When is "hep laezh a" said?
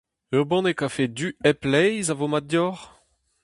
1.45-2.15